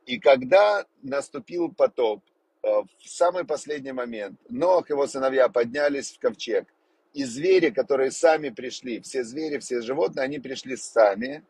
И 0.05 0.19
когда 0.19 0.85
наступил 1.01 1.71
потоп, 1.71 2.23
э, 2.63 2.67
в 2.67 3.07
самый 3.09 3.45
последний 3.45 3.91
момент, 3.91 4.39
Нох 4.49 4.89
и 4.89 4.93
его 4.93 5.07
сыновья 5.07 5.49
поднялись 5.49 6.11
в 6.11 6.19
ковчег– 6.19 6.67
и 7.13 7.23
звери, 7.25 7.69
которые 7.69 8.11
сами 8.11 8.49
пришли, 8.49 9.01
все 9.01 9.23
звери, 9.23 9.59
все 9.59 9.81
животные, 9.81 10.23
они 10.23 10.39
пришли 10.39 10.75
сами, 10.75 11.43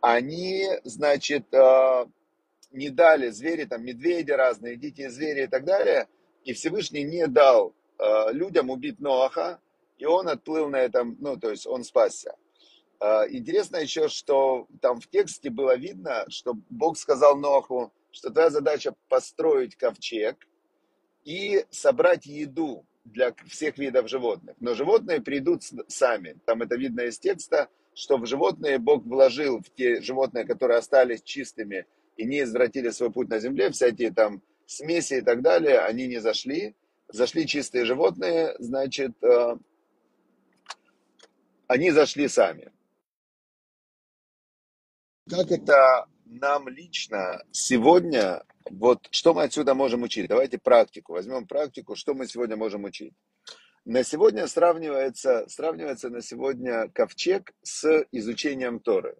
они, 0.00 0.68
значит, 0.84 1.52
э, 1.52 2.06
не 2.70 2.90
дали 2.90 3.30
звери, 3.30 3.64
там, 3.64 3.84
медведи 3.84 4.30
разные, 4.30 4.76
дикие 4.76 5.10
звери 5.10 5.44
и 5.44 5.46
так 5.46 5.64
далее, 5.64 6.08
и 6.44 6.52
Всевышний 6.52 7.04
не 7.04 7.26
дал 7.26 7.74
э, 7.98 8.32
людям 8.32 8.70
убить 8.70 9.00
Ноаха, 9.00 9.60
и 9.98 10.06
он 10.06 10.28
отплыл 10.28 10.68
на 10.68 10.76
этом, 10.76 11.16
ну, 11.20 11.36
то 11.36 11.50
есть 11.50 11.66
он 11.66 11.84
спасся. 11.84 12.34
Э, 13.02 13.26
интересно 13.30 13.78
еще, 13.78 14.06
что 14.06 14.68
там 14.80 15.00
в 15.00 15.08
тексте 15.08 15.50
было 15.50 15.76
видно, 15.76 16.24
что 16.28 16.54
Бог 16.70 16.96
сказал 16.96 17.36
Ноаху, 17.36 17.92
что 18.12 18.30
твоя 18.30 18.48
задача 18.48 18.94
построить 19.08 19.74
ковчег 19.74 20.36
и 21.24 21.64
собрать 21.70 22.26
еду 22.26 22.86
для 23.04 23.34
всех 23.48 23.76
видов 23.78 24.08
животных. 24.08 24.54
Но 24.60 24.74
животные 24.74 25.20
придут 25.20 25.64
сами. 25.88 26.38
Там 26.46 26.62
это 26.62 26.76
видно 26.76 27.00
из 27.00 27.18
текста, 27.18 27.68
что 27.92 28.18
в 28.18 28.26
животные 28.26 28.78
Бог 28.78 29.04
вложил, 29.04 29.60
в 29.60 29.74
те 29.74 30.00
животные, 30.00 30.44
которые 30.44 30.78
остались 30.78 31.22
чистыми 31.22 31.86
и 32.16 32.24
не 32.24 32.42
извратили 32.42 32.90
свой 32.90 33.10
путь 33.10 33.28
на 33.28 33.40
земле, 33.40 33.70
всякие 33.72 34.12
там 34.12 34.42
смеси 34.66 35.14
и 35.14 35.22
так 35.22 35.42
далее, 35.42 35.80
они 35.80 36.06
не 36.06 36.18
зашли. 36.20 36.76
Зашли 37.08 37.48
чистые 37.48 37.84
животные, 37.84 38.54
значит, 38.60 39.12
э, 39.24 39.56
они 41.66 41.90
зашли 41.90 42.28
сами. 42.28 42.70
Как 45.28 45.52
это 45.52 46.08
нам 46.24 46.68
лично 46.68 47.44
сегодня 47.52 48.44
вот 48.70 49.06
что 49.12 49.34
мы 49.34 49.44
отсюда 49.44 49.74
можем 49.74 50.02
учить? 50.02 50.28
Давайте 50.28 50.58
практику. 50.58 51.12
Возьмем 51.12 51.46
практику, 51.46 51.94
что 51.94 52.14
мы 52.14 52.26
сегодня 52.26 52.56
можем 52.56 52.84
учить. 52.84 53.14
На 53.84 54.02
сегодня 54.02 54.46
сравнивается, 54.48 55.46
сравнивается 55.48 56.10
на 56.10 56.22
сегодня 56.22 56.88
ковчег 56.88 57.52
с 57.62 58.04
изучением 58.10 58.80
Торы. 58.80 59.16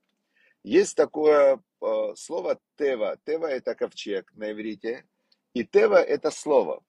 Есть 0.65 0.97
такое 0.97 1.61
э, 1.81 2.15
слово 2.17 2.59
тева. 2.77 3.17
Тева 3.25 3.47
это 3.47 3.75
ковчег 3.75 4.33
на 4.35 4.51
иврите. 4.53 5.05
И 5.55 5.65
тева 5.65 6.03
это 6.03 6.31
слово. 6.31 6.83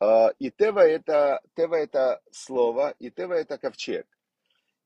Э, 0.00 0.28
и 0.38 0.50
тева 0.50 0.80
это, 0.80 1.40
тева 1.54 1.76
это 1.76 2.20
слово, 2.30 2.94
и 2.98 3.10
тева 3.10 3.34
это 3.34 3.56
ковчег. 3.58 4.06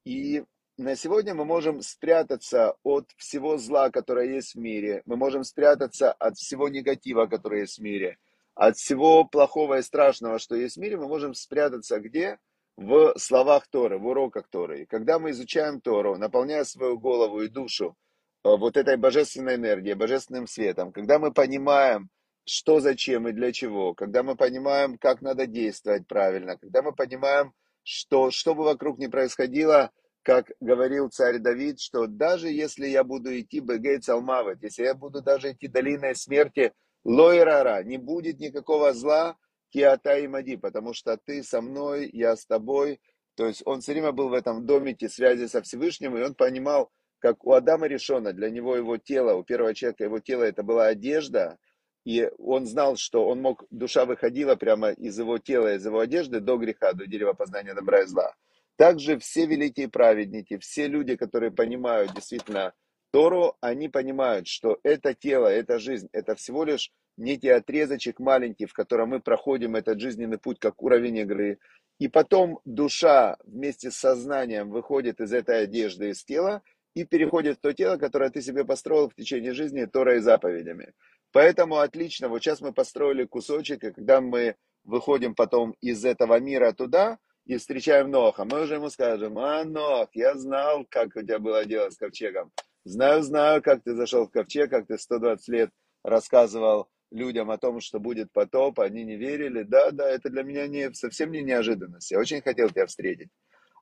И 0.05 0.45
на 0.81 0.97
сегодня 0.97 1.35
мы 1.35 1.45
можем 1.45 1.83
спрятаться 1.83 2.75
от 2.83 3.11
всего 3.19 3.59
зла, 3.59 3.91
которое 3.91 4.35
есть 4.35 4.55
в 4.55 4.59
мире. 4.59 5.03
Мы 5.05 5.17
можем 5.17 5.45
спрятаться 5.45 6.11
от 6.13 6.39
всего 6.39 6.69
негатива, 6.69 7.27
который 7.27 7.61
есть 7.61 7.79
в 7.79 7.83
мире. 7.83 8.17
От 8.55 8.77
всего 8.79 9.25
плохого 9.25 9.79
и 9.79 9.83
страшного, 9.83 10.39
что 10.39 10.57
есть 10.57 10.77
в 10.77 10.81
мире, 10.81 10.97
мы 10.97 11.07
можем 11.07 11.35
спрятаться 11.35 12.01
где? 12.01 12.39
В 12.77 13.13
словах 13.19 13.67
Торы, 13.69 13.99
в 13.99 14.07
уроках 14.07 14.49
Торы. 14.49 14.83
И 14.83 14.87
когда 14.87 15.19
мы 15.19 15.31
изучаем 15.31 15.83
Тору, 15.83 16.17
наполняя 16.17 16.65
свою 16.65 16.99
голову 16.99 17.43
и 17.43 17.49
душу 17.49 17.95
э, 18.43 18.49
вот 18.49 18.79
этой 18.79 18.97
божественной 18.97 19.57
энергией, 19.57 19.95
божественным 19.95 20.47
светом, 20.47 20.93
когда 20.93 21.19
мы 21.19 21.31
понимаем, 21.31 22.09
что, 22.47 22.81
зачем 22.81 23.29
и 23.29 23.33
для 23.33 23.53
чего, 23.53 23.93
когда 23.93 24.23
мы 24.23 24.35
понимаем, 24.35 24.97
как 24.97 25.21
надо 25.21 25.47
действовать 25.47 26.07
правильно, 26.09 26.57
когда 26.57 26.81
мы 26.81 26.93
понимаем, 26.93 27.53
что, 27.83 28.31
что 28.31 28.55
бы 28.55 28.65
вокруг 28.65 28.99
ни 28.99 29.09
происходило, 29.09 29.91
как 30.31 30.53
говорил 30.61 31.09
царь 31.09 31.41
Давид, 31.41 31.81
что 31.81 32.07
даже 32.07 32.51
если 32.51 32.87
я 32.87 33.03
буду 33.03 33.37
идти 33.37 33.59
Бегей 33.59 33.99
Цалмавет, 33.99 34.63
если 34.63 34.85
я 34.85 34.95
буду 34.95 35.23
даже 35.23 35.51
идти 35.51 35.67
долиной 35.67 36.15
смерти, 36.15 36.73
Лойрара, 37.03 37.83
не 37.83 37.99
будет 37.99 38.39
никакого 38.39 38.93
зла, 38.93 39.37
Киата 39.71 40.17
и 40.19 40.29
Мади, 40.29 40.57
потому 40.57 40.95
что 40.95 41.17
ты 41.17 41.43
со 41.43 41.61
мной, 41.61 42.09
я 42.13 42.37
с 42.37 42.47
тобой. 42.47 43.01
То 43.35 43.49
есть 43.49 43.63
он 43.65 43.81
все 43.81 43.91
время 43.91 44.13
был 44.13 44.29
в 44.29 44.35
этом 44.35 44.67
домике 44.67 45.09
связи 45.09 45.49
со 45.49 45.63
Всевышним, 45.63 46.17
и 46.17 46.23
он 46.23 46.37
понимал, 46.37 46.93
как 47.19 47.45
у 47.45 47.53
Адама 47.53 47.89
решено, 47.89 48.33
для 48.33 48.51
него 48.51 48.77
его 48.77 48.99
тело, 48.99 49.35
у 49.35 49.43
первого 49.43 49.75
человека 49.75 50.05
его 50.05 50.21
тело 50.21 50.45
это 50.45 50.63
была 50.63 50.87
одежда, 50.87 51.59
и 52.05 52.31
он 52.39 52.67
знал, 52.67 52.95
что 52.95 53.27
он 53.27 53.43
мог, 53.43 53.65
душа 53.71 54.05
выходила 54.05 54.55
прямо 54.55 54.93
из 54.93 55.19
его 55.19 55.39
тела, 55.39 55.75
из 55.75 55.85
его 55.85 55.99
одежды 55.99 56.39
до 56.39 56.57
греха, 56.57 56.93
до 56.93 57.09
дерева 57.09 57.33
познания 57.33 57.75
добра 57.75 58.03
и 58.03 58.07
зла. 58.07 58.33
Также 58.81 59.19
все 59.19 59.45
великие 59.45 59.91
праведники, 59.91 60.57
все 60.57 60.89
люди, 60.89 61.15
которые 61.15 61.51
понимают 61.51 62.15
действительно 62.15 62.73
Тору, 63.13 63.59
они 63.61 63.91
понимают, 63.91 64.47
что 64.47 64.79
это 64.83 65.13
тело, 65.13 65.49
это 65.49 65.79
жизнь, 65.79 66.09
это 66.13 66.35
всего 66.35 66.65
лишь 66.65 66.91
некий 67.19 67.51
отрезочек 67.51 68.21
маленький, 68.21 68.65
в 68.65 68.73
котором 68.73 69.11
мы 69.11 69.21
проходим 69.21 69.77
этот 69.77 70.01
жизненный 70.01 70.39
путь, 70.39 70.59
как 70.59 70.83
уровень 70.83 71.19
игры. 71.19 71.59
И 71.99 72.09
потом 72.09 72.61
душа 72.65 73.37
вместе 73.45 73.91
с 73.91 73.97
сознанием 73.97 74.71
выходит 74.71 75.21
из 75.21 75.35
этой 75.35 75.65
одежды, 75.65 76.09
из 76.09 76.25
тела, 76.25 76.63
и 76.95 77.05
переходит 77.05 77.59
в 77.59 77.61
то 77.61 77.75
тело, 77.75 77.99
которое 77.99 78.31
ты 78.31 78.41
себе 78.41 78.65
построил 78.65 79.11
в 79.11 79.15
течение 79.15 79.53
жизни 79.53 79.85
Торой 79.85 80.17
и 80.17 80.21
заповедями. 80.21 80.95
Поэтому 81.33 81.77
отлично, 81.81 82.31
вот 82.31 82.43
сейчас 82.43 82.63
мы 82.63 82.73
построили 82.73 83.25
кусочек, 83.25 83.85
и 83.85 83.93
когда 83.93 84.23
мы 84.23 84.57
выходим 84.85 85.35
потом 85.35 85.77
из 85.83 86.03
этого 86.07 86.41
мира 86.41 86.73
туда 86.73 87.19
и 87.51 87.57
встречаем 87.57 88.13
Ноха, 88.13 88.45
мы 88.45 88.63
уже 88.63 88.75
ему 88.75 88.91
скажем, 88.91 89.37
а, 89.37 89.65
Нох, 89.65 90.09
я 90.13 90.37
знал, 90.37 90.87
как 90.89 91.17
у 91.17 91.21
тебя 91.21 91.41
было 91.41 91.65
дело 91.65 91.91
с 91.91 91.97
ковчегом. 91.97 92.53
Знаю, 92.85 93.25
знаю, 93.25 93.61
как 93.61 93.83
ты 93.83 93.97
зашел 93.97 94.29
в 94.29 94.31
ковчег, 94.31 94.71
как 94.71 94.87
ты 94.87 94.97
120 94.97 95.49
лет 95.49 95.71
рассказывал 96.05 96.89
людям 97.11 97.51
о 97.51 97.59
том, 97.59 97.81
что 97.81 97.99
будет 97.99 98.31
потоп, 98.31 98.79
они 98.79 99.03
не 99.03 99.17
верили. 99.17 99.65
Да, 99.65 99.91
да, 99.91 100.09
это 100.09 100.31
для 100.31 100.45
меня 100.45 100.69
не, 100.69 100.95
совсем 100.95 101.33
не 101.33 101.43
неожиданность. 101.43 102.13
Я 102.13 102.21
очень 102.21 102.41
хотел 102.41 102.69
тебя 102.69 102.87
встретить. 102.87 103.31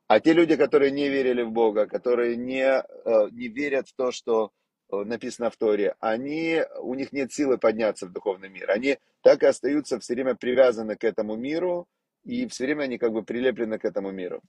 А 0.07 0.19
те 0.19 0.33
люди, 0.33 0.57
которые 0.57 0.91
не 0.91 1.11
верили 1.11 1.43
в 1.43 1.51
Бога, 1.51 1.87
которые 1.87 2.37
не, 2.37 2.65
э, 2.65 3.29
не 3.33 3.49
верят 3.49 3.89
в 3.89 3.95
то, 3.95 4.13
что 4.13 4.51
э, 4.91 4.97
написано 4.97 5.51
в 5.51 5.59
Торе, 5.59 5.95
они, 6.01 6.63
у 6.81 6.95
них 6.95 7.13
нет 7.13 7.35
силы 7.35 7.59
подняться 7.59 8.07
в 8.07 8.13
духовный 8.13 8.49
мир. 8.49 8.71
Они 8.71 8.97
так 9.21 9.43
и 9.43 9.47
остаются 9.47 10.01
все 10.01 10.15
время 10.15 10.37
привязаны 10.37 10.97
к 10.97 11.05
этому 11.05 11.37
миру, 11.37 11.87
и 12.25 12.47
все 12.49 12.65
время 12.65 12.85
они 12.85 12.99
как 12.99 13.13
бы 13.13 13.23
прилеплены 13.23 13.79
к 13.79 13.85
этому 13.85 14.11
миру. 14.11 14.43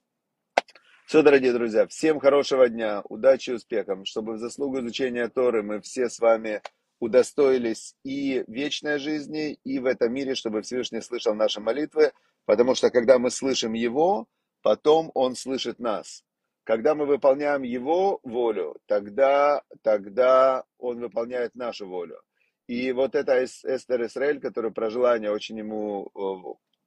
Все, 1.06 1.24
дорогие 1.24 1.54
друзья, 1.54 1.88
всем 1.88 2.20
хорошего 2.20 2.70
дня, 2.70 3.02
удачи 3.10 3.50
и 3.50 3.54
успехов, 3.54 4.08
чтобы 4.08 4.34
в 4.34 4.38
заслугу 4.38 4.80
изучения 4.80 5.28
Торы 5.28 5.64
мы 5.64 5.82
все 5.82 6.08
с 6.08 6.20
вами 6.20 6.62
удостоились 7.00 7.96
и 8.04 8.44
вечной 8.48 9.00
жизни, 9.00 9.58
и 9.64 9.80
в 9.80 9.86
этом 9.86 10.14
мире, 10.14 10.36
чтобы 10.36 10.62
Всевышний 10.62 11.02
слышал 11.02 11.34
наши 11.34 11.62
молитвы, 11.62 12.12
потому 12.46 12.76
что 12.76 12.92
когда 12.92 13.18
мы 13.18 13.32
слышим 13.32 13.74
Его, 13.74 14.28
потом 14.62 15.12
Он 15.16 15.36
слышит 15.36 15.80
нас. 15.80 16.24
Когда 16.64 16.94
мы 16.94 17.06
выполняем 17.06 17.64
Его 17.64 18.20
волю, 18.22 18.78
тогда, 18.86 19.64
тогда 19.82 20.64
Он 20.78 21.00
выполняет 21.00 21.56
нашу 21.56 21.88
волю. 21.88 22.22
И 22.68 22.92
вот 22.92 23.16
это 23.16 23.44
Эстер 23.44 24.06
Исраэль, 24.06 24.40
который 24.40 24.72
про 24.72 24.92
желание 24.92 25.32
очень 25.32 25.58
ему... 25.58 26.12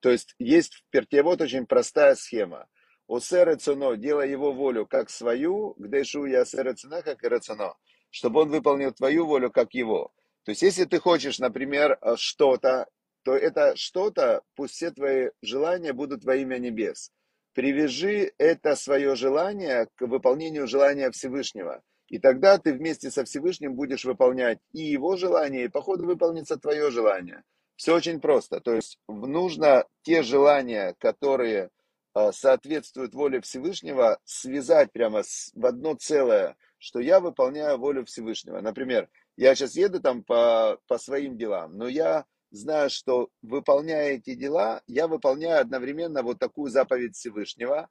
То 0.03 0.11
есть 0.11 0.35
есть 0.39 0.75
в 0.75 0.83
Пертевод 0.91 1.41
очень 1.41 1.65
простая 1.65 2.15
схема. 2.15 2.67
Осер 3.09 3.57
цуно, 3.57 3.95
делай 3.95 4.31
его 4.31 4.53
волю 4.53 4.87
как 4.87 5.09
свою, 5.09 5.75
гдешу 5.79 6.27
я 6.27 6.43
осер 6.43 6.75
цена, 6.77 7.01
как 7.01 7.25
и 7.25 7.29
рацуно, 7.29 7.75
чтобы 8.11 8.43
он 8.43 8.51
выполнил 8.51 8.93
твою 8.93 9.27
волю 9.27 9.51
как 9.51 9.73
его. 9.73 10.13
То 10.45 10.51
есть 10.51 10.63
если 10.63 10.85
ты 10.85 10.99
хочешь, 10.99 11.39
например, 11.39 11.99
э, 12.03 12.17
что-то, 12.19 12.87
то 13.23 13.35
это 13.35 13.75
что-то, 13.77 14.43
пусть 14.57 14.75
все 14.75 14.91
твои 14.91 15.31
желания 15.41 15.95
будут 15.95 16.25
во 16.25 16.37
имя 16.37 16.59
небес 16.59 17.11
привяжи 17.55 18.33
это 18.39 18.75
свое 18.77 19.15
желание 19.15 19.89
к 19.97 20.07
выполнению 20.07 20.67
желания 20.67 21.11
Всевышнего. 21.11 21.83
И 22.09 22.19
тогда 22.19 22.59
ты 22.59 22.73
вместе 22.75 23.11
со 23.11 23.25
Всевышним 23.25 23.75
будешь 23.75 24.05
выполнять 24.05 24.59
и 24.73 24.83
его 24.83 25.17
желание, 25.17 25.65
и 25.65 25.69
по 25.69 25.81
ходу 25.81 26.05
выполнится 26.05 26.57
твое 26.57 26.91
желание. 26.91 27.43
Все 27.77 27.95
очень 27.95 28.21
просто. 28.21 28.61
То 28.61 28.75
есть 28.75 28.99
нужно 29.09 29.85
те 30.03 30.23
желания, 30.23 30.95
которые 30.99 31.71
а, 32.15 32.33
соответствуют 32.33 33.15
воле 33.15 33.41
Всевышнего, 33.41 34.19
связать 34.25 34.93
прямо 34.93 35.23
в 35.55 35.67
одно 35.67 35.95
целое, 35.95 36.57
что 36.79 37.01
я 37.01 37.21
выполняю 37.21 37.79
волю 37.79 38.05
Всевышнего. 38.05 38.61
Например, 38.61 39.09
я 39.37 39.55
сейчас 39.55 39.77
еду 39.77 40.01
там 40.01 40.23
по, 40.23 40.79
по 40.89 40.99
своим 40.99 41.39
делам, 41.39 41.73
но 41.77 41.89
я 41.89 42.27
зная, 42.51 42.89
что 42.91 43.31
выполняя 43.41 44.13
эти 44.13 44.35
дела, 44.35 44.83
я 44.87 45.09
выполняю 45.09 45.61
одновременно 45.61 46.23
вот 46.23 46.39
такую 46.39 46.71
заповедь 46.71 47.17
Всевышнего. 47.17 47.89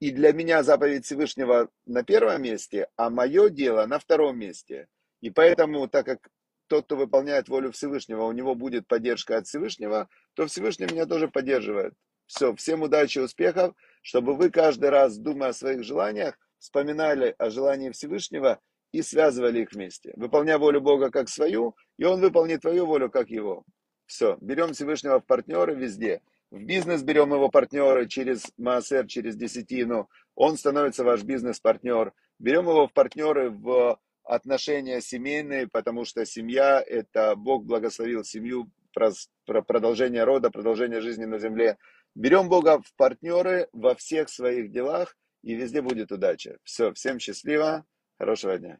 И 0.00 0.12
для 0.12 0.32
меня 0.32 0.62
заповедь 0.62 1.04
Всевышнего 1.04 1.68
на 1.84 2.04
первом 2.04 2.42
месте, 2.42 2.88
а 2.96 3.10
мое 3.10 3.50
дело 3.50 3.84
на 3.86 3.98
втором 3.98 4.38
месте. 4.38 4.86
И 5.20 5.30
поэтому, 5.30 5.88
так 5.88 6.06
как 6.06 6.28
тот, 6.68 6.84
кто 6.84 6.96
выполняет 6.96 7.48
волю 7.48 7.72
Всевышнего, 7.72 8.24
у 8.24 8.32
него 8.32 8.54
будет 8.54 8.86
поддержка 8.86 9.38
от 9.38 9.46
Всевышнего, 9.46 10.08
то 10.34 10.46
Всевышний 10.46 10.86
меня 10.86 11.06
тоже 11.06 11.28
поддерживает. 11.28 11.94
Все, 12.26 12.54
всем 12.54 12.82
удачи, 12.82 13.18
успехов, 13.18 13.74
чтобы 14.02 14.34
вы 14.34 14.50
каждый 14.50 14.90
раз, 14.90 15.16
думая 15.16 15.50
о 15.50 15.54
своих 15.54 15.82
желаниях, 15.82 16.38
вспоминали 16.58 17.34
о 17.38 17.50
желании 17.50 17.90
Всевышнего 17.90 18.60
и 18.92 19.02
связывали 19.02 19.62
их 19.62 19.72
вместе. 19.72 20.12
Выполняя 20.16 20.58
волю 20.58 20.80
Бога 20.80 21.10
как 21.10 21.28
свою, 21.28 21.74
и 21.96 22.04
Он 22.04 22.20
выполнит 22.20 22.60
твою 22.60 22.86
волю 22.86 23.10
как 23.10 23.30
Его. 23.30 23.64
Все, 24.06 24.36
берем 24.40 24.72
Всевышнего 24.72 25.20
в 25.20 25.26
партнеры 25.26 25.74
везде. 25.74 26.22
В 26.50 26.62
бизнес 26.62 27.02
берем 27.02 27.30
его 27.30 27.50
партнеры 27.50 28.08
через 28.08 28.44
Маасер, 28.56 29.06
через 29.06 29.36
десятину. 29.36 30.08
Он 30.34 30.56
становится 30.56 31.04
ваш 31.04 31.22
бизнес-партнер. 31.22 32.14
Берем 32.38 32.68
его 32.68 32.88
в 32.88 32.92
партнеры 32.94 33.50
в 33.50 33.98
отношения 34.28 35.00
семейные, 35.00 35.66
потому 35.66 36.04
что 36.04 36.24
семья– 36.26 36.82
это 36.86 37.34
Бог 37.34 37.64
благословил 37.64 38.24
семью, 38.24 38.70
про 38.92 39.62
продолжение 39.62 40.24
рода, 40.24 40.50
продолжение 40.50 41.00
жизни 41.00 41.24
на 41.24 41.38
земле. 41.38 41.78
Берем 42.14 42.48
Бога 42.48 42.80
в 42.80 42.92
партнеры 42.96 43.68
во 43.72 43.94
всех 43.94 44.28
своих 44.28 44.70
делах, 44.70 45.16
и 45.42 45.54
везде 45.54 45.82
будет 45.82 46.10
удача. 46.10 46.58
Все, 46.64 46.92
всем 46.92 47.18
счастливо, 47.18 47.84
хорошего 48.18 48.58
дня. 48.58 48.78